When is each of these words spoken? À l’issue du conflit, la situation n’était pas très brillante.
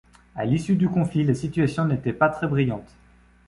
À 0.35 0.45
l’issue 0.45 0.75
du 0.77 0.89
conflit, 0.89 1.23
la 1.23 1.35
situation 1.35 1.85
n’était 1.85 2.11
pas 2.11 2.29
très 2.29 2.47
brillante. 2.47 2.95